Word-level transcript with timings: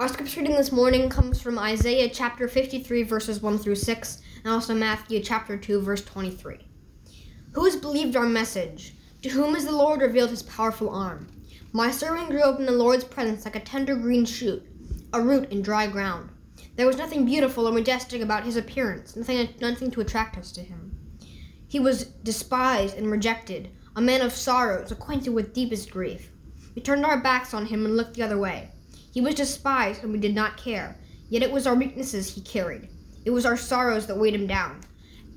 Our 0.00 0.06
scripture 0.06 0.42
reading 0.42 0.54
this 0.54 0.70
morning 0.70 1.08
comes 1.08 1.42
from 1.42 1.58
Isaiah 1.58 2.08
chapter 2.08 2.46
53, 2.46 3.02
verses 3.02 3.42
1 3.42 3.58
through 3.58 3.74
6, 3.74 4.22
and 4.44 4.52
also 4.52 4.72
Matthew 4.72 5.20
chapter 5.20 5.56
2, 5.56 5.80
verse 5.80 6.04
23. 6.04 6.56
Who 7.50 7.64
has 7.64 7.74
believed 7.74 8.14
our 8.14 8.24
message? 8.24 8.94
To 9.22 9.28
whom 9.28 9.54
has 9.54 9.64
the 9.64 9.72
Lord 9.72 10.00
revealed 10.00 10.30
his 10.30 10.44
powerful 10.44 10.88
arm? 10.88 11.26
My 11.72 11.90
servant 11.90 12.30
grew 12.30 12.42
up 12.42 12.60
in 12.60 12.66
the 12.66 12.70
Lord's 12.70 13.02
presence 13.02 13.44
like 13.44 13.56
a 13.56 13.60
tender 13.60 13.96
green 13.96 14.24
shoot, 14.24 14.64
a 15.12 15.20
root 15.20 15.50
in 15.50 15.62
dry 15.62 15.88
ground. 15.88 16.30
There 16.76 16.86
was 16.86 16.96
nothing 16.96 17.24
beautiful 17.24 17.66
or 17.66 17.72
majestic 17.72 18.22
about 18.22 18.44
his 18.44 18.56
appearance, 18.56 19.16
nothing, 19.16 19.48
nothing 19.60 19.90
to 19.90 20.00
attract 20.00 20.38
us 20.38 20.52
to 20.52 20.60
him. 20.60 20.96
He 21.66 21.80
was 21.80 22.04
despised 22.04 22.96
and 22.96 23.10
rejected, 23.10 23.70
a 23.96 24.00
man 24.00 24.20
of 24.20 24.30
sorrows, 24.30 24.92
acquainted 24.92 25.30
with 25.30 25.52
deepest 25.52 25.90
grief. 25.90 26.30
We 26.76 26.82
turned 26.82 27.04
our 27.04 27.20
backs 27.20 27.52
on 27.52 27.66
him 27.66 27.84
and 27.84 27.96
looked 27.96 28.14
the 28.14 28.22
other 28.22 28.38
way. 28.38 28.70
He 29.18 29.24
was 29.24 29.34
despised, 29.34 30.04
and 30.04 30.12
we 30.12 30.20
did 30.20 30.32
not 30.32 30.56
care. 30.56 30.96
Yet 31.28 31.42
it 31.42 31.50
was 31.50 31.66
our 31.66 31.74
weaknesses 31.74 32.32
he 32.32 32.40
carried. 32.40 32.88
It 33.24 33.30
was 33.30 33.44
our 33.44 33.56
sorrows 33.56 34.06
that 34.06 34.16
weighed 34.16 34.36
him 34.36 34.46
down. 34.46 34.80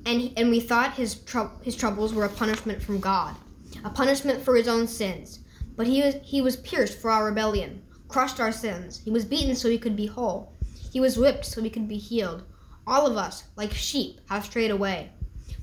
And, 0.05 0.31
and 0.37 0.51
we 0.51 0.59
thought 0.59 0.93
his, 0.93 1.15
tr- 1.15 1.57
his 1.63 1.75
troubles 1.75 2.13
were 2.13 2.25
a 2.25 2.29
punishment 2.29 2.79
from 2.79 2.99
God, 2.99 3.35
a 3.83 3.89
punishment 3.89 4.43
for 4.43 4.55
his 4.55 4.67
own 4.67 4.87
sins. 4.87 5.39
But 5.75 5.87
he 5.87 6.03
was, 6.03 6.13
he 6.21 6.43
was 6.43 6.57
pierced 6.57 6.99
for 6.99 7.09
our 7.09 7.25
rebellion, 7.25 7.81
crushed 8.07 8.39
our 8.39 8.51
sins. 8.51 9.01
He 9.03 9.09
was 9.09 9.25
beaten 9.25 9.55
so 9.55 9.67
he 9.67 9.79
could 9.79 9.95
be 9.95 10.05
whole. 10.05 10.53
He 10.93 10.99
was 10.99 11.17
whipped 11.17 11.47
so 11.47 11.59
we 11.59 11.71
could 11.71 11.87
be 11.87 11.97
healed. 11.97 12.43
All 12.85 13.07
of 13.07 13.17
us, 13.17 13.45
like 13.55 13.73
sheep, 13.73 14.21
have 14.29 14.45
strayed 14.45 14.69
away. 14.69 15.09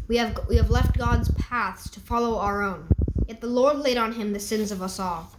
We 0.09 0.17
have, 0.17 0.37
we 0.49 0.57
have 0.57 0.71
left 0.71 0.99
God's 0.99 1.31
paths 1.35 1.89
to 1.91 2.01
follow 2.01 2.37
our 2.39 2.65
own. 2.65 2.89
Yet 3.29 3.41
the 3.41 3.47
Lord 3.47 3.79
laid 3.79 3.97
on 3.97 4.11
him 4.11 4.33
the 4.33 4.41
sins 4.41 4.73
of 4.73 4.83
us 4.83 4.99
all. 4.99 5.31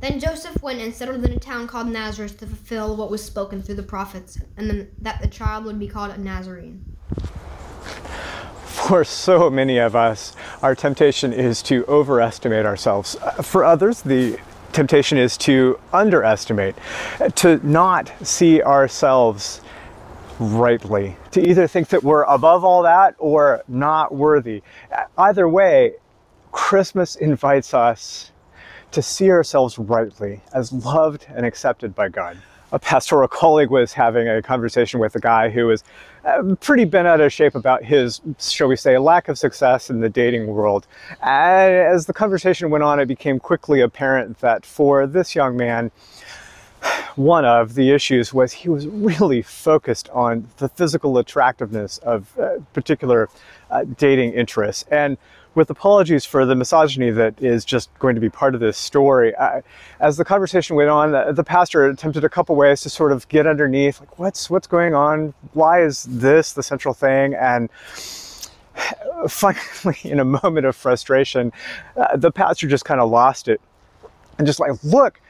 Then 0.00 0.20
Joseph 0.20 0.62
went 0.62 0.80
and 0.80 0.94
settled 0.94 1.24
in 1.24 1.32
a 1.32 1.38
town 1.38 1.66
called 1.66 1.88
Nazareth 1.88 2.38
to 2.38 2.46
fulfill 2.46 2.96
what 2.96 3.10
was 3.10 3.24
spoken 3.24 3.62
through 3.62 3.76
the 3.76 3.82
prophets, 3.82 4.38
and 4.56 4.68
then 4.68 4.90
that 5.00 5.20
the 5.20 5.28
child 5.28 5.64
would 5.64 5.78
be 5.78 5.88
called 5.88 6.10
a 6.10 6.18
Nazarene. 6.18 6.84
For 8.64 9.04
so 9.04 9.50
many 9.50 9.78
of 9.78 9.96
us, 9.96 10.36
our 10.62 10.74
temptation 10.74 11.32
is 11.32 11.62
to 11.62 11.84
overestimate 11.86 12.66
ourselves. 12.66 13.16
Uh, 13.16 13.42
For 13.42 13.64
others, 13.64 14.02
the 14.02 14.38
temptation 14.72 15.16
is 15.18 15.36
to 15.38 15.80
underestimate, 15.92 16.76
to 17.36 17.66
not 17.66 18.12
see 18.22 18.62
ourselves 18.62 19.60
rightly, 20.38 21.16
to 21.30 21.40
either 21.40 21.66
think 21.66 21.88
that 21.88 22.02
we're 22.04 22.24
above 22.24 22.64
all 22.64 22.82
that 22.82 23.14
or 23.18 23.64
not 23.66 24.14
worthy. 24.14 24.62
Either 25.16 25.48
way, 25.48 25.94
Christmas 26.52 27.16
invites 27.16 27.72
us 27.72 28.30
to 28.92 29.02
see 29.02 29.30
ourselves 29.30 29.78
rightly 29.78 30.40
as 30.52 30.72
loved 30.72 31.26
and 31.28 31.44
accepted 31.44 31.94
by 31.94 32.08
God. 32.08 32.38
A 32.72 32.78
pastoral 32.78 33.28
colleague 33.42 33.70
was 33.70 33.92
having 33.92 34.28
a 34.28 34.42
conversation 34.42 35.00
with 35.00 35.14
a 35.14 35.20
guy 35.20 35.48
who 35.50 35.66
was 35.66 35.84
uh, 36.24 36.54
pretty 36.60 36.84
bent 36.84 37.06
out 37.06 37.20
of 37.20 37.32
shape 37.32 37.54
about 37.54 37.84
his, 37.84 38.20
shall 38.40 38.68
we 38.68 38.76
say, 38.76 38.98
lack 38.98 39.28
of 39.28 39.38
success 39.38 39.90
in 39.90 40.00
the 40.00 40.08
dating 40.08 40.48
world. 40.48 40.86
And 41.22 41.72
as 41.72 42.06
the 42.06 42.12
conversation 42.12 42.70
went 42.70 42.82
on, 42.82 42.98
it 42.98 43.06
became 43.06 43.38
quickly 43.38 43.80
apparent 43.80 44.40
that 44.40 44.66
for 44.66 45.06
this 45.06 45.34
young 45.34 45.56
man, 45.56 45.92
one 47.16 47.44
of 47.44 47.74
the 47.74 47.90
issues 47.90 48.32
was 48.32 48.52
he 48.52 48.68
was 48.68 48.86
really 48.86 49.42
focused 49.42 50.08
on 50.10 50.48
the 50.58 50.68
physical 50.68 51.18
attractiveness 51.18 51.98
of 51.98 52.38
uh, 52.38 52.58
particular 52.72 53.28
uh, 53.70 53.84
dating 53.96 54.32
interests. 54.32 54.84
And 54.90 55.16
with 55.54 55.70
apologies 55.70 56.26
for 56.26 56.44
the 56.44 56.54
misogyny 56.54 57.10
that 57.10 57.42
is 57.42 57.64
just 57.64 57.92
going 57.98 58.14
to 58.14 58.20
be 58.20 58.28
part 58.28 58.54
of 58.54 58.60
this 58.60 58.76
story, 58.76 59.34
I, 59.36 59.62
as 60.00 60.18
the 60.18 60.24
conversation 60.24 60.76
went 60.76 60.90
on, 60.90 61.12
the, 61.12 61.32
the 61.32 61.42
pastor 61.42 61.86
attempted 61.86 62.24
a 62.24 62.28
couple 62.28 62.54
ways 62.56 62.82
to 62.82 62.90
sort 62.90 63.10
of 63.10 63.26
get 63.28 63.46
underneath, 63.46 63.98
like 63.98 64.18
what's 64.18 64.50
what's 64.50 64.66
going 64.66 64.94
on? 64.94 65.32
Why 65.54 65.82
is 65.82 66.04
this 66.04 66.52
the 66.52 66.62
central 66.62 66.92
thing? 66.92 67.34
And 67.34 67.70
finally, 69.28 69.98
in 70.04 70.20
a 70.20 70.24
moment 70.24 70.66
of 70.66 70.76
frustration, 70.76 71.52
uh, 71.96 72.16
the 72.18 72.30
pastor 72.30 72.68
just 72.68 72.84
kind 72.84 73.00
of 73.00 73.08
lost 73.08 73.48
it 73.48 73.60
and 74.38 74.46
just 74.46 74.60
like, 74.60 74.72
look, 74.84 75.20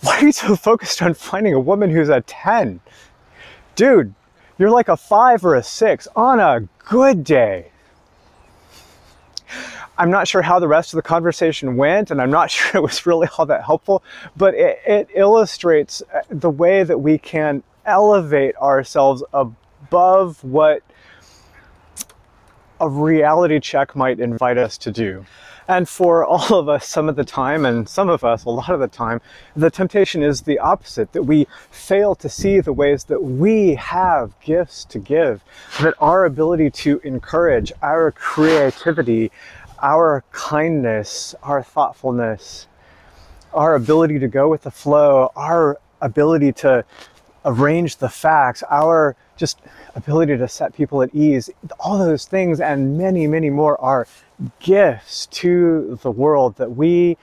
why 0.00 0.18
are 0.18 0.24
you 0.24 0.32
so 0.32 0.56
focused 0.56 1.02
on 1.02 1.14
finding 1.14 1.54
a 1.54 1.60
woman 1.60 1.90
who's 1.90 2.08
a 2.08 2.20
10? 2.20 2.80
Dude, 3.74 4.14
you're 4.58 4.70
like 4.70 4.88
a 4.88 4.96
five 4.96 5.44
or 5.44 5.54
a 5.54 5.62
six 5.62 6.08
on 6.16 6.40
a 6.40 6.68
good 6.78 7.24
day. 7.24 7.70
I'm 9.98 10.10
not 10.10 10.28
sure 10.28 10.42
how 10.42 10.58
the 10.58 10.68
rest 10.68 10.92
of 10.92 10.96
the 10.96 11.02
conversation 11.02 11.76
went, 11.76 12.10
and 12.10 12.20
I'm 12.20 12.30
not 12.30 12.50
sure 12.50 12.70
it 12.74 12.82
was 12.82 13.06
really 13.06 13.28
all 13.38 13.46
that 13.46 13.64
helpful, 13.64 14.02
but 14.36 14.54
it, 14.54 14.80
it 14.86 15.08
illustrates 15.14 16.02
uh, 16.14 16.20
the 16.28 16.50
way 16.50 16.82
that 16.84 16.98
we 16.98 17.18
can 17.18 17.62
elevate 17.84 18.56
ourselves 18.56 19.22
above 19.32 20.42
what 20.42 20.82
a 22.80 22.88
reality 22.88 23.58
check 23.60 23.96
might 23.96 24.20
invite 24.20 24.58
us 24.58 24.76
to 24.78 24.90
do. 24.90 25.24
And 25.68 25.88
for 25.88 26.24
all 26.26 26.54
of 26.54 26.68
us, 26.68 26.86
some 26.86 27.08
of 27.08 27.16
the 27.16 27.24
time, 27.24 27.64
and 27.64 27.88
some 27.88 28.08
of 28.08 28.24
us 28.24 28.44
a 28.44 28.50
lot 28.50 28.70
of 28.70 28.80
the 28.80 28.88
time, 28.88 29.20
the 29.54 29.70
temptation 29.70 30.22
is 30.22 30.42
the 30.42 30.58
opposite 30.58 31.12
that 31.12 31.24
we 31.24 31.46
fail 31.70 32.14
to 32.16 32.28
see 32.28 32.60
the 32.60 32.72
ways 32.72 33.04
that 33.04 33.22
we 33.22 33.74
have 33.74 34.38
gifts 34.40 34.84
to 34.86 34.98
give, 34.98 35.42
that 35.80 35.94
our 35.98 36.24
ability 36.24 36.70
to 36.70 37.00
encourage, 37.04 37.72
our 37.82 38.12
creativity, 38.12 39.30
our 39.82 40.24
kindness, 40.32 41.34
our 41.42 41.62
thoughtfulness, 41.62 42.66
our 43.52 43.74
ability 43.74 44.18
to 44.18 44.28
go 44.28 44.48
with 44.48 44.62
the 44.62 44.70
flow, 44.70 45.30
our 45.36 45.78
ability 46.00 46.52
to 46.52 46.84
arrange 47.46 47.96
the 47.96 48.08
facts, 48.08 48.62
our 48.68 49.16
just 49.36 49.60
ability 49.94 50.36
to 50.36 50.48
set 50.48 50.74
people 50.74 51.00
at 51.02 51.14
ease, 51.14 51.48
all 51.80 51.96
those 51.98 52.26
things 52.26 52.60
and 52.60 52.98
many, 52.98 53.26
many 53.26 53.48
more 53.48 53.80
are 53.80 54.06
gifts 54.60 55.26
to 55.26 55.98
the 56.02 56.10
world 56.10 56.56
that 56.56 56.76
we 56.76 57.16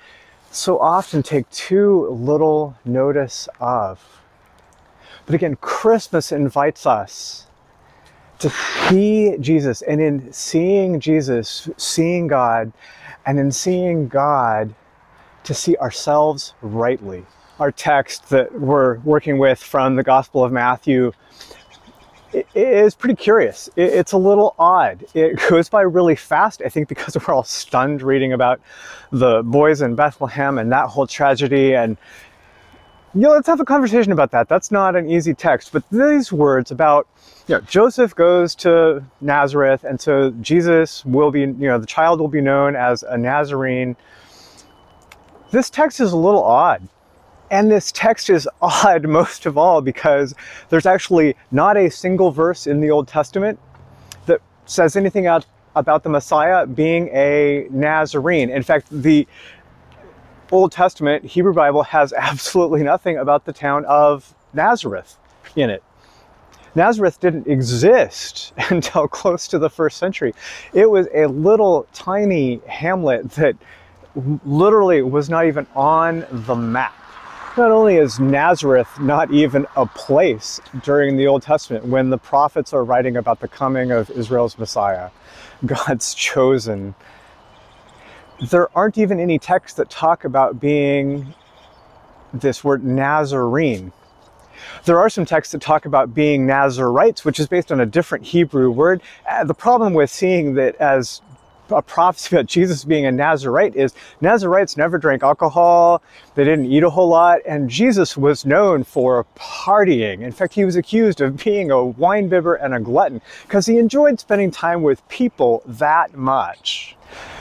so 0.49 0.79
often 0.79 1.21
take 1.21 1.49
too 1.49 2.07
little 2.09 2.75
notice 2.85 3.49
of. 3.59 3.99
But 5.25 5.35
again, 5.35 5.55
Christmas 5.57 6.31
invites 6.31 6.85
us 6.85 7.47
to 8.39 8.49
see 8.89 9.37
Jesus, 9.39 9.81
and 9.83 10.01
in 10.01 10.33
seeing 10.33 10.99
Jesus, 10.99 11.69
seeing 11.77 12.27
God, 12.27 12.73
and 13.25 13.39
in 13.39 13.51
seeing 13.51 14.07
God, 14.07 14.73
to 15.45 15.53
see 15.53 15.77
ourselves 15.77 16.53
rightly. 16.61 17.25
Our 17.59 17.71
text 17.71 18.29
that 18.29 18.59
we're 18.59 18.97
working 18.99 19.37
with 19.37 19.59
from 19.61 19.95
the 19.95 20.03
Gospel 20.03 20.43
of 20.43 20.51
Matthew 20.51 21.11
is 22.55 22.95
pretty 22.95 23.15
curious. 23.15 23.69
It's 23.75 24.11
a 24.11 24.17
little 24.17 24.55
odd. 24.57 25.05
It 25.13 25.39
goes 25.49 25.69
by 25.69 25.81
really 25.81 26.15
fast, 26.15 26.61
I 26.65 26.69
think, 26.69 26.87
because 26.87 27.15
we're 27.15 27.33
all 27.33 27.43
stunned 27.43 28.01
reading 28.01 28.33
about 28.33 28.59
the 29.11 29.43
boys 29.43 29.81
in 29.81 29.95
Bethlehem 29.95 30.57
and 30.57 30.71
that 30.71 30.87
whole 30.87 31.07
tragedy. 31.07 31.75
And, 31.75 31.97
you 33.13 33.21
know, 33.21 33.31
let's 33.31 33.47
have 33.47 33.59
a 33.59 33.65
conversation 33.65 34.11
about 34.11 34.31
that. 34.31 34.49
That's 34.49 34.71
not 34.71 34.95
an 34.95 35.09
easy 35.09 35.33
text. 35.33 35.71
But 35.71 35.83
these 35.91 36.31
words 36.31 36.71
about, 36.71 37.07
you 37.47 37.55
know, 37.55 37.61
Joseph 37.61 38.15
goes 38.15 38.55
to 38.55 39.03
Nazareth, 39.21 39.83
and 39.83 40.01
so 40.01 40.31
Jesus 40.41 41.05
will 41.05 41.29
be, 41.29 41.41
you 41.41 41.53
know, 41.53 41.77
the 41.77 41.85
child 41.85 42.19
will 42.19 42.27
be 42.27 42.41
known 42.41 42.75
as 42.75 43.03
a 43.03 43.17
Nazarene. 43.17 43.95
This 45.51 45.69
text 45.69 45.99
is 45.99 46.13
a 46.13 46.17
little 46.17 46.43
odd. 46.43 46.87
And 47.53 47.69
this 47.69 47.91
text 47.91 48.31
is 48.31 48.49
odd 48.61 49.07
most 49.07 49.45
of 49.45 49.59
all 49.59 49.79
because 49.79 50.33
there's 50.69 50.87
actually 50.87 51.35
not 51.51 51.77
a 51.77 51.89
single 51.89 52.31
verse 52.31 52.65
in 52.65 52.81
the 52.81 52.89
Old 52.89 53.07
Testament 53.07 53.59
that 54.25 54.41
says 54.65 54.95
anything 54.95 55.27
about 55.75 56.01
the 56.01 56.09
Messiah 56.09 56.65
being 56.65 57.09
a 57.09 57.67
Nazarene. 57.69 58.49
In 58.49 58.63
fact, 58.63 58.87
the 58.89 59.27
Old 60.51 60.71
Testament 60.71 61.25
Hebrew 61.25 61.53
Bible 61.53 61.83
has 61.83 62.11
absolutely 62.17 62.81
nothing 62.81 63.17
about 63.17 63.45
the 63.45 63.53
town 63.53 63.85
of 63.85 64.33
Nazareth 64.53 65.17
in 65.55 65.69
it. 65.69 65.83
Nazareth 66.73 67.19
didn't 67.19 67.45
exist 67.45 68.51
until 68.71 69.07
close 69.07 69.47
to 69.49 69.59
the 69.59 69.69
first 69.69 69.99
century. 69.99 70.33
It 70.73 70.89
was 70.89 71.07
a 71.13 71.27
little 71.27 71.85
tiny 71.93 72.61
hamlet 72.67 73.29
that 73.33 73.55
literally 74.43 75.03
was 75.03 75.29
not 75.29 75.45
even 75.45 75.67
on 75.75 76.25
the 76.31 76.55
map. 76.55 76.95
Not 77.55 77.69
only 77.69 77.97
is 77.97 78.19
Nazareth 78.19 78.99
not 78.99 79.31
even 79.31 79.67
a 79.75 79.85
place 79.85 80.59
during 80.81 81.17
the 81.17 81.27
Old 81.27 81.43
Testament 81.43 81.85
when 81.85 82.09
the 82.09 82.17
prophets 82.17 82.73
are 82.73 82.83
writing 82.83 83.15
about 83.15 83.41
the 83.41 83.47
coming 83.47 83.91
of 83.91 84.09
Israel's 84.09 84.57
Messiah, 84.57 85.11
God's 85.65 86.15
chosen, 86.15 86.95
there 88.49 88.75
aren't 88.75 88.97
even 88.97 89.19
any 89.19 89.37
texts 89.37 89.77
that 89.77 89.91
talk 89.91 90.25
about 90.25 90.59
being 90.59 91.35
this 92.33 92.63
word 92.63 92.83
Nazarene. 92.83 93.91
There 94.85 94.97
are 94.97 95.09
some 95.09 95.25
texts 95.25 95.51
that 95.51 95.61
talk 95.61 95.85
about 95.85 96.11
being 96.11 96.47
Nazarites, 96.47 97.23
which 97.23 97.39
is 97.39 97.45
based 97.45 97.71
on 97.71 97.79
a 97.79 97.85
different 97.85 98.25
Hebrew 98.25 98.71
word. 98.71 98.99
Uh, 99.29 99.43
the 99.43 99.53
problem 99.53 99.93
with 99.93 100.09
seeing 100.09 100.55
that 100.55 100.75
as 100.77 101.21
a 101.73 101.81
prophecy 101.81 102.35
about 102.35 102.45
Jesus 102.45 102.83
being 102.83 103.05
a 103.05 103.11
Nazarite 103.11 103.75
is 103.75 103.93
Nazarites 104.21 104.77
never 104.77 104.97
drank 104.97 105.23
alcohol, 105.23 106.01
they 106.35 106.43
didn't 106.43 106.65
eat 106.65 106.83
a 106.83 106.89
whole 106.89 107.09
lot, 107.09 107.39
and 107.45 107.69
Jesus 107.69 108.17
was 108.17 108.45
known 108.45 108.83
for 108.83 109.25
partying. 109.35 110.21
In 110.21 110.31
fact, 110.31 110.53
he 110.53 110.65
was 110.65 110.75
accused 110.75 111.21
of 111.21 111.43
being 111.43 111.71
a 111.71 111.75
winebibber 111.75 112.57
and 112.63 112.73
a 112.73 112.79
glutton 112.79 113.21
because 113.43 113.65
he 113.65 113.77
enjoyed 113.77 114.19
spending 114.19 114.51
time 114.51 114.81
with 114.81 115.07
people 115.09 115.63
that 115.65 116.15
much. 116.15 116.95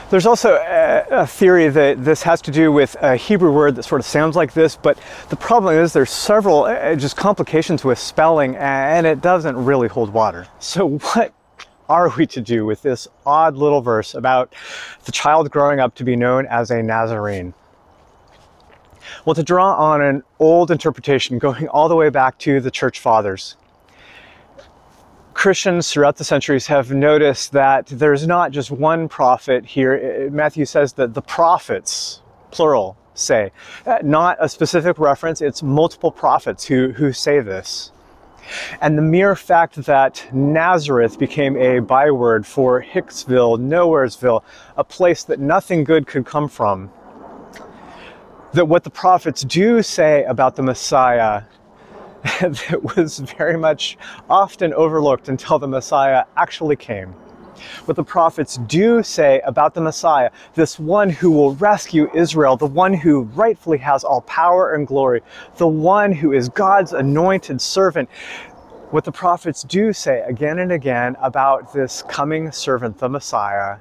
There's 0.09 0.27
also 0.27 0.55
a, 0.55 1.05
a, 1.09 1.27
theory 1.27 1.69
that 1.69 2.05
this 2.05 2.21
has 2.21 2.39
to 2.43 2.51
do 2.51 2.71
with 2.71 2.95
a 3.01 3.15
Hebrew 3.15 3.51
word 3.51 3.75
that 3.75 3.83
sort 3.83 3.99
of 3.99 4.05
sounds 4.05 4.35
like 4.35 4.53
this, 4.53 4.75
but 4.75 4.97
the 5.29 5.35
problem 5.35 5.75
is 5.75 5.91
there's 5.91 6.11
several 6.11 6.65
uh, 6.65 6.95
just 6.95 7.17
complications 7.17 7.83
with 7.83 7.97
spelling 7.97 8.55
and 8.57 9.07
it 9.07 9.21
doesn't 9.21 9.55
really 9.55 9.87
hold 9.87 10.13
water. 10.13 10.45
So 10.59 10.99
what 10.99 11.33
are 11.89 12.09
we 12.17 12.25
to 12.27 12.41
do 12.41 12.65
with 12.65 12.81
this 12.81 13.07
odd 13.25 13.55
little 13.55 13.81
verse 13.81 14.13
about 14.13 14.53
the 15.05 15.11
child 15.11 15.51
growing 15.51 15.79
up 15.79 15.95
to 15.95 16.03
be 16.03 16.15
known 16.15 16.45
as 16.47 16.71
a 16.71 16.81
Nazarene? 16.81 17.53
Well, 19.25 19.35
to 19.35 19.43
draw 19.43 19.73
on 19.75 20.01
an 20.01 20.23
old 20.39 20.71
interpretation 20.71 21.37
going 21.37 21.67
all 21.67 21.89
the 21.89 21.95
way 21.95 22.09
back 22.09 22.37
to 22.39 22.59
the 22.59 22.71
church 22.71 22.99
fathers, 22.99 23.57
Christians 25.33 25.91
throughout 25.91 26.17
the 26.17 26.23
centuries 26.23 26.67
have 26.67 26.91
noticed 26.91 27.51
that 27.53 27.87
there's 27.87 28.27
not 28.27 28.51
just 28.51 28.71
one 28.71 29.09
prophet 29.09 29.65
here. 29.65 30.29
Matthew 30.31 30.65
says 30.65 30.93
that 30.93 31.13
the 31.13 31.21
prophets, 31.21 32.21
plural, 32.51 32.95
say, 33.13 33.51
uh, 33.85 33.97
not 34.03 34.37
a 34.39 34.47
specific 34.47 34.99
reference, 34.99 35.41
it's 35.41 35.63
multiple 35.63 36.11
prophets 36.11 36.65
who, 36.65 36.91
who 36.91 37.11
say 37.11 37.39
this. 37.39 37.91
And 38.81 38.97
the 38.97 39.01
mere 39.01 39.35
fact 39.35 39.75
that 39.75 40.27
Nazareth 40.33 41.17
became 41.17 41.57
a 41.57 41.79
byword 41.79 42.45
for 42.45 42.81
Hicksville, 42.81 43.59
Nowheresville, 43.59 44.43
a 44.77 44.83
place 44.83 45.23
that 45.23 45.39
nothing 45.39 45.83
good 45.83 46.07
could 46.07 46.25
come 46.25 46.47
from, 46.47 46.91
that 48.53 48.65
what 48.65 48.83
the 48.83 48.89
prophets 48.89 49.41
do 49.41 49.81
say 49.81 50.23
about 50.25 50.55
the 50.55 50.63
Messiah 50.63 51.43
that 52.41 52.95
was 52.95 53.19
very 53.19 53.57
much 53.57 53.97
often 54.29 54.73
overlooked 54.73 55.27
until 55.27 55.59
the 55.59 55.67
Messiah 55.67 56.25
actually 56.37 56.75
came. 56.75 57.13
What 57.85 57.95
the 57.95 58.03
prophets 58.03 58.57
do 58.67 59.03
say 59.03 59.41
about 59.41 59.73
the 59.73 59.81
Messiah, 59.81 60.31
this 60.55 60.79
one 60.79 61.09
who 61.09 61.31
will 61.31 61.55
rescue 61.55 62.09
Israel, 62.13 62.57
the 62.57 62.65
one 62.65 62.93
who 62.93 63.23
rightfully 63.35 63.77
has 63.79 64.03
all 64.03 64.21
power 64.21 64.73
and 64.73 64.87
glory, 64.87 65.21
the 65.57 65.67
one 65.67 66.11
who 66.11 66.33
is 66.33 66.49
God's 66.49 66.93
anointed 66.93 67.61
servant, 67.61 68.09
what 68.91 69.03
the 69.03 69.11
prophets 69.11 69.63
do 69.63 69.91
say 69.93 70.21
again 70.21 70.59
and 70.59 70.71
again 70.71 71.15
about 71.21 71.73
this 71.73 72.03
coming 72.03 72.51
servant, 72.51 72.99
the 72.99 73.09
Messiah, 73.09 73.77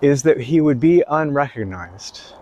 is 0.00 0.22
that 0.22 0.40
he 0.40 0.60
would 0.60 0.80
be 0.80 1.04
unrecognized 1.08 2.34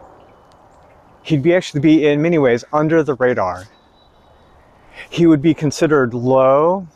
he'd 1.26 1.42
be 1.42 1.54
actually 1.54 1.80
be 1.80 2.06
in 2.06 2.22
many 2.22 2.38
ways 2.38 2.64
under 2.72 3.02
the 3.02 3.14
radar. 3.14 3.64
He 5.10 5.26
would 5.26 5.42
be 5.42 5.54
considered 5.54 6.14
low. 6.14 6.86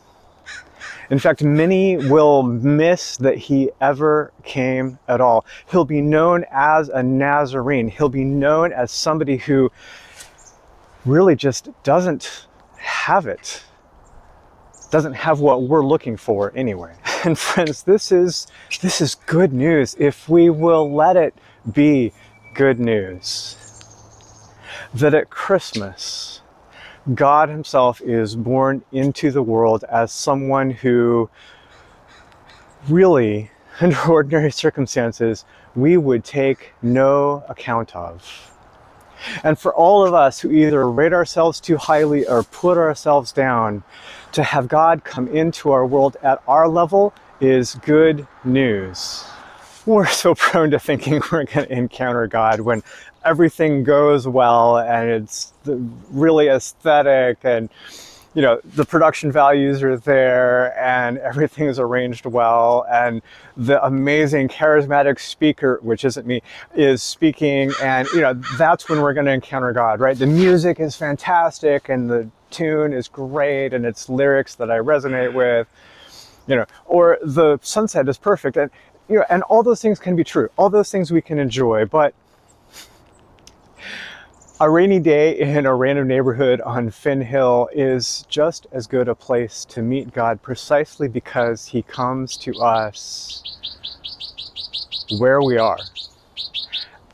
In 1.11 1.19
fact, 1.19 1.43
many 1.43 1.97
will 1.97 2.41
miss 2.41 3.17
that 3.17 3.37
he 3.37 3.69
ever 3.81 4.31
came 4.43 4.97
at 5.09 5.19
all. 5.19 5.45
He'll 5.69 5.83
be 5.83 5.99
known 6.01 6.45
as 6.49 6.87
a 6.87 7.03
Nazarene. 7.03 7.89
He'll 7.89 8.07
be 8.07 8.23
known 8.23 8.71
as 8.71 8.91
somebody 8.93 9.35
who 9.35 9.69
really 11.05 11.35
just 11.35 11.69
doesn't 11.83 12.47
have 12.77 13.27
it. 13.27 13.61
Doesn't 14.89 15.13
have 15.13 15.41
what 15.41 15.63
we're 15.63 15.85
looking 15.85 16.17
for 16.17 16.51
anyway. 16.55 16.95
And 17.23 17.37
friends, 17.37 17.83
this 17.83 18.11
is 18.11 18.47
this 18.81 18.99
is 18.99 19.13
good 19.13 19.53
news 19.53 19.95
if 19.99 20.27
we 20.27 20.49
will 20.49 20.91
let 20.91 21.15
it 21.15 21.35
be 21.71 22.13
good 22.55 22.79
news 22.79 23.55
that 24.91 25.13
at 25.13 25.29
Christmas, 25.29 26.40
God 27.13 27.49
Himself 27.49 28.01
is 28.01 28.35
born 28.35 28.83
into 28.91 29.31
the 29.31 29.41
world 29.41 29.83
as 29.89 30.11
someone 30.11 30.69
who 30.69 31.29
really, 32.87 33.51
under 33.81 33.99
ordinary 34.07 34.51
circumstances, 34.51 35.45
we 35.75 35.97
would 35.97 36.23
take 36.23 36.73
no 36.81 37.43
account 37.49 37.95
of. 37.95 38.51
And 39.43 39.57
for 39.57 39.73
all 39.73 40.05
of 40.05 40.13
us 40.13 40.39
who 40.39 40.51
either 40.51 40.89
rate 40.89 41.13
ourselves 41.13 41.59
too 41.59 41.77
highly 41.77 42.27
or 42.27 42.43
put 42.43 42.77
ourselves 42.77 43.31
down, 43.31 43.83
to 44.31 44.43
have 44.43 44.67
God 44.67 45.03
come 45.03 45.27
into 45.27 45.71
our 45.71 45.85
world 45.85 46.17
at 46.23 46.41
our 46.47 46.67
level 46.67 47.13
is 47.39 47.75
good 47.83 48.27
news. 48.43 49.25
We're 49.85 50.07
so 50.07 50.35
prone 50.35 50.71
to 50.71 50.79
thinking 50.79 51.21
we're 51.31 51.45
going 51.45 51.67
to 51.67 51.71
encounter 51.71 52.27
God 52.27 52.61
when 52.61 52.83
everything 53.23 53.83
goes 53.83 54.27
well 54.27 54.77
and 54.77 55.09
it's 55.09 55.53
really 56.09 56.47
aesthetic 56.47 57.37
and 57.43 57.69
you 58.33 58.41
know 58.41 58.61
the 58.63 58.85
production 58.85 59.31
values 59.31 59.83
are 59.83 59.97
there 59.97 60.77
and 60.79 61.17
everything 61.17 61.67
is 61.67 61.79
arranged 61.79 62.25
well. 62.25 62.85
And 62.89 63.21
the 63.57 63.83
amazing 63.83 64.47
charismatic 64.47 65.19
speaker 65.19 65.79
which 65.81 66.05
isn't 66.05 66.25
me 66.25 66.41
is 66.73 67.03
speaking. 67.03 67.71
And 67.81 68.07
you 68.13 68.21
know 68.21 68.33
that's 68.57 68.87
when 68.87 69.01
we're 69.01 69.13
going 69.13 69.25
to 69.25 69.33
encounter 69.33 69.73
god 69.73 69.99
right? 69.99 70.17
The 70.17 70.27
music 70.27 70.79
is 70.79 70.95
fantastic 70.95 71.89
and 71.89 72.09
the 72.09 72.29
tune 72.49 72.93
is 72.93 73.07
great 73.07 73.73
and 73.73 73.85
it's 73.85 74.09
lyrics 74.09 74.55
that 74.55 74.69
i 74.69 74.77
resonate 74.77 75.33
with 75.33 75.69
you 76.47 76.55
know 76.57 76.65
or 76.85 77.17
the 77.21 77.57
sunset 77.61 78.07
is 78.07 78.17
perfect. 78.17 78.55
And 78.55 78.71
you 79.09 79.17
know 79.17 79.25
and 79.29 79.43
all 79.43 79.61
those 79.61 79.81
things 79.81 79.99
can 79.99 80.15
be 80.15 80.23
true. 80.23 80.49
All 80.57 80.69
those 80.69 80.89
things 80.89 81.11
we 81.11 81.21
can 81.21 81.37
enjoy. 81.37 81.83
But 81.85 82.13
a 84.61 84.69
rainy 84.69 84.99
day 84.99 85.39
in 85.39 85.65
a 85.65 85.73
random 85.73 86.07
neighborhood 86.07 86.61
on 86.61 86.91
Finn 86.91 87.19
Hill 87.19 87.67
is 87.73 88.23
just 88.29 88.67
as 88.71 88.85
good 88.85 89.07
a 89.07 89.15
place 89.15 89.65
to 89.65 89.81
meet 89.81 90.13
God 90.13 90.39
precisely 90.43 91.07
because 91.07 91.65
He 91.65 91.81
comes 91.81 92.37
to 92.37 92.53
us 92.59 93.41
where 95.17 95.41
we 95.41 95.57
are, 95.57 95.79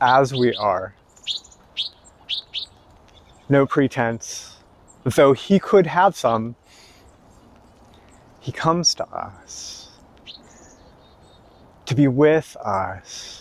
as 0.02 0.34
we 0.34 0.54
are. 0.56 0.94
No 3.48 3.64
pretense. 3.64 4.58
Though 5.04 5.32
He 5.32 5.58
could 5.58 5.86
have 5.86 6.14
some, 6.14 6.54
He 8.40 8.52
comes 8.52 8.94
to 8.96 9.08
us 9.08 9.88
to 11.86 11.94
be 11.94 12.08
with 12.08 12.58
us 12.58 13.38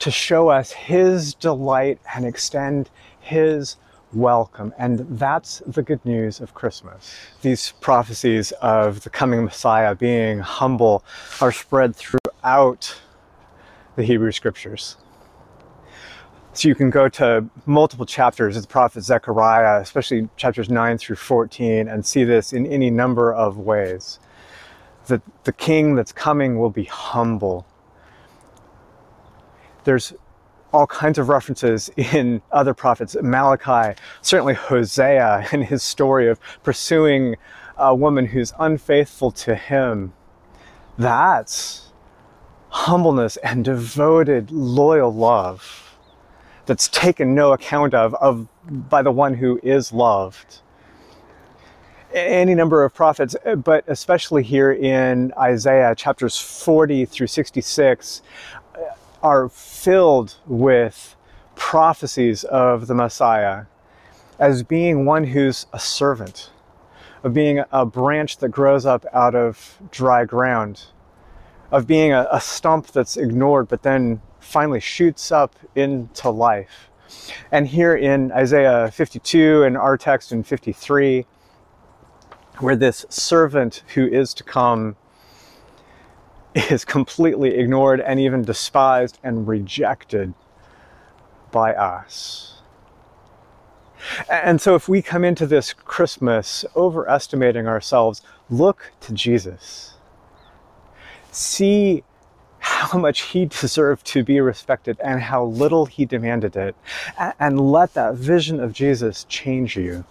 to 0.00 0.10
show 0.10 0.48
us 0.48 0.70
His 0.72 1.34
delight 1.34 1.98
and 2.14 2.24
extend 2.24 2.90
His 3.26 3.76
welcome. 4.12 4.72
And 4.78 5.00
that's 5.18 5.60
the 5.66 5.82
good 5.82 6.04
news 6.04 6.40
of 6.40 6.54
Christmas. 6.54 7.12
These 7.42 7.72
prophecies 7.80 8.52
of 8.62 9.02
the 9.02 9.10
coming 9.10 9.44
Messiah 9.44 9.96
being 9.96 10.38
humble 10.38 11.04
are 11.40 11.50
spread 11.50 11.96
throughout 11.96 13.00
the 13.96 14.04
Hebrew 14.04 14.30
Scriptures. 14.30 14.96
So 16.52 16.68
you 16.68 16.76
can 16.76 16.88
go 16.88 17.08
to 17.08 17.44
multiple 17.66 18.06
chapters 18.06 18.56
of 18.56 18.62
the 18.62 18.68
prophet 18.68 19.02
Zechariah, 19.02 19.80
especially 19.80 20.28
chapters 20.36 20.70
9 20.70 20.96
through 20.96 21.16
14, 21.16 21.88
and 21.88 22.06
see 22.06 22.22
this 22.22 22.52
in 22.52 22.64
any 22.64 22.90
number 22.90 23.34
of 23.34 23.58
ways. 23.58 24.20
That 25.08 25.22
the 25.42 25.52
king 25.52 25.96
that's 25.96 26.12
coming 26.12 26.60
will 26.60 26.70
be 26.70 26.84
humble 26.84 27.66
there's 29.86 30.12
all 30.76 30.86
kinds 30.86 31.18
of 31.18 31.28
references 31.28 31.90
in 31.96 32.42
other 32.52 32.74
prophets, 32.74 33.16
Malachi, 33.22 33.98
certainly 34.22 34.54
Hosea, 34.54 35.48
and 35.52 35.64
his 35.64 35.82
story 35.82 36.28
of 36.28 36.38
pursuing 36.62 37.36
a 37.76 37.94
woman 37.94 38.26
who's 38.26 38.52
unfaithful 38.58 39.30
to 39.30 39.54
him. 39.54 40.12
That's 40.98 41.92
humbleness 42.68 43.36
and 43.38 43.64
devoted, 43.64 44.50
loyal 44.50 45.12
love 45.12 45.82
that's 46.66 46.88
taken 46.88 47.34
no 47.34 47.52
account 47.52 47.94
of, 47.94 48.14
of 48.14 48.48
by 48.64 49.02
the 49.02 49.12
one 49.12 49.34
who 49.34 49.60
is 49.62 49.92
loved 49.92 50.60
any 52.16 52.54
number 52.54 52.84
of 52.84 52.94
prophets, 52.94 53.36
uh, 53.44 53.54
but 53.56 53.84
especially 53.88 54.42
here 54.42 54.72
in 54.72 55.32
Isaiah 55.38 55.94
chapters 55.94 56.38
40 56.38 57.04
through 57.04 57.26
66, 57.26 58.22
are 59.22 59.48
filled 59.48 60.36
with 60.46 61.16
prophecies 61.54 62.44
of 62.44 62.86
the 62.86 62.94
Messiah 62.94 63.64
as 64.38 64.62
being 64.62 65.04
one 65.04 65.24
who's 65.24 65.66
a 65.72 65.78
servant, 65.78 66.50
of 67.22 67.32
being 67.32 67.64
a 67.72 67.86
branch 67.86 68.38
that 68.38 68.50
grows 68.50 68.84
up 68.84 69.06
out 69.12 69.34
of 69.34 69.78
dry 69.90 70.24
ground, 70.24 70.84
of 71.70 71.86
being 71.86 72.12
a, 72.12 72.28
a 72.30 72.40
stump 72.40 72.88
that's 72.88 73.16
ignored 73.16 73.68
but 73.68 73.82
then 73.82 74.20
finally 74.38 74.80
shoots 74.80 75.32
up 75.32 75.56
into 75.74 76.30
life. 76.30 76.90
And 77.50 77.66
here 77.66 77.94
in 77.94 78.32
Isaiah 78.32 78.90
52 78.90 79.62
and 79.64 79.76
our 79.76 79.96
text 79.96 80.32
in 80.32 80.42
53, 80.42 81.26
where 82.58 82.76
this 82.76 83.04
servant 83.08 83.82
who 83.94 84.06
is 84.06 84.34
to 84.34 84.44
come 84.44 84.96
is 86.70 86.86
completely 86.86 87.54
ignored 87.54 88.00
and 88.00 88.18
even 88.18 88.42
despised 88.42 89.18
and 89.22 89.46
rejected 89.46 90.32
by 91.52 91.74
us. 91.74 92.62
And 94.30 94.60
so, 94.60 94.74
if 94.74 94.88
we 94.88 95.02
come 95.02 95.24
into 95.24 95.46
this 95.46 95.72
Christmas 95.74 96.64
overestimating 96.74 97.66
ourselves, 97.66 98.22
look 98.48 98.92
to 99.00 99.12
Jesus. 99.12 99.94
See 101.30 102.04
how 102.58 102.98
much 102.98 103.22
he 103.22 103.46
deserved 103.46 104.06
to 104.06 104.24
be 104.24 104.40
respected 104.40 104.98
and 105.00 105.20
how 105.20 105.44
little 105.44 105.86
he 105.86 106.06
demanded 106.06 106.56
it. 106.56 106.74
And 107.38 107.70
let 107.70 107.94
that 107.94 108.14
vision 108.14 108.60
of 108.60 108.72
Jesus 108.72 109.24
change 109.28 109.76
you. 109.76 110.04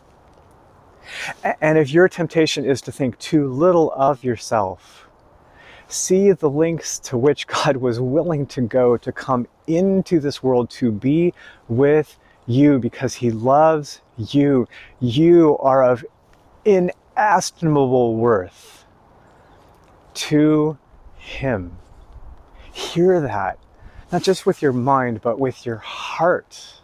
And 1.61 1.77
if 1.77 1.91
your 1.91 2.07
temptation 2.07 2.65
is 2.65 2.81
to 2.81 2.91
think 2.91 3.17
too 3.17 3.47
little 3.47 3.91
of 3.93 4.23
yourself, 4.23 5.04
see 5.87 6.31
the 6.31 6.49
lengths 6.49 6.99
to 6.99 7.17
which 7.17 7.47
God 7.63 7.77
was 7.77 7.99
willing 7.99 8.45
to 8.47 8.61
go 8.61 8.97
to 8.97 9.11
come 9.11 9.47
into 9.67 10.19
this 10.19 10.43
world 10.43 10.69
to 10.71 10.91
be 10.91 11.33
with 11.67 12.17
you 12.45 12.79
because 12.79 13.15
he 13.15 13.31
loves 13.31 14.01
you. 14.17 14.67
You 14.99 15.57
are 15.59 15.83
of 15.83 16.05
inestimable 16.63 18.15
worth 18.15 18.85
to 20.13 20.77
him. 21.17 21.77
Hear 22.71 23.21
that, 23.21 23.57
not 24.11 24.23
just 24.23 24.45
with 24.45 24.61
your 24.61 24.73
mind, 24.73 25.21
but 25.21 25.39
with 25.39 25.65
your 25.65 25.77
heart 25.77 26.81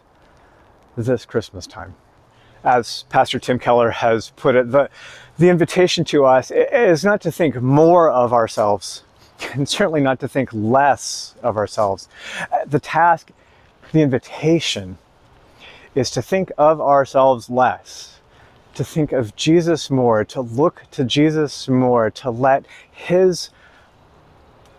this 0.96 1.24
Christmas 1.24 1.66
time 1.66 1.94
as 2.64 3.04
Pastor 3.08 3.38
Tim 3.38 3.58
Keller 3.58 3.90
has 3.90 4.30
put 4.36 4.54
it, 4.54 4.70
the, 4.70 4.88
the 5.38 5.48
invitation 5.48 6.04
to 6.06 6.24
us 6.24 6.50
is 6.50 7.04
not 7.04 7.20
to 7.22 7.32
think 7.32 7.60
more 7.60 8.10
of 8.10 8.32
ourselves, 8.32 9.02
and 9.52 9.68
certainly 9.68 10.00
not 10.00 10.20
to 10.20 10.28
think 10.28 10.50
less 10.52 11.34
of 11.42 11.56
ourselves. 11.56 12.08
Uh, 12.52 12.64
the 12.66 12.80
task, 12.80 13.30
the 13.92 14.02
invitation, 14.02 14.98
is 15.94 16.10
to 16.10 16.22
think 16.22 16.50
of 16.56 16.80
ourselves 16.80 17.50
less, 17.50 18.20
to 18.74 18.84
think 18.84 19.12
of 19.12 19.36
Jesus 19.36 19.90
more, 19.90 20.24
to 20.24 20.40
look 20.40 20.84
to 20.92 21.04
Jesus 21.04 21.68
more, 21.68 22.10
to 22.10 22.30
let 22.30 22.64
His, 22.90 23.50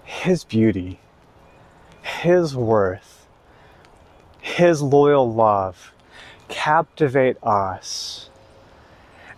His 0.04 0.44
beauty, 0.44 1.00
His 2.02 2.56
worth, 2.56 3.28
His 4.42 4.82
loyal 4.82 5.32
love, 5.32 5.93
captivate 6.54 7.36
us 7.42 8.30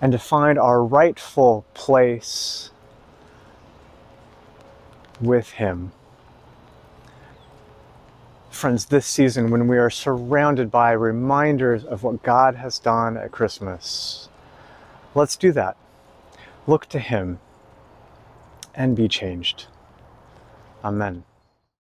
and 0.01 0.11
to 0.11 0.19
find 0.19 0.59
our 0.59 0.83
rightful 0.83 1.65
place 1.73 2.71
with 5.21 5.51
Him. 5.51 5.93
Friends, 8.49 8.87
this 8.87 9.07
season, 9.07 9.49
when 9.49 9.69
we 9.69 9.77
are 9.77 9.89
surrounded 9.89 10.69
by 10.69 10.91
reminders 10.91 11.85
of 11.85 12.03
what 12.03 12.21
God 12.21 12.55
has 12.55 12.79
done 12.79 13.15
at 13.15 13.31
Christmas, 13.31 14.27
let's 15.15 15.37
do 15.37 15.53
that. 15.53 15.77
Look 16.67 16.85
to 16.87 16.99
Him 16.99 17.39
and 18.73 18.93
be 18.93 19.07
changed. 19.07 19.67
Amen. 20.83 21.23